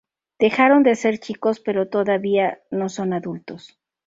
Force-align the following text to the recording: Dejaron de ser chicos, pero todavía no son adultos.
Dejaron 0.39 0.81
de 0.81 0.95
ser 0.95 1.19
chicos, 1.19 1.59
pero 1.59 1.87
todavía 1.87 2.59
no 2.71 2.89
son 2.89 3.13
adultos. 3.13 3.77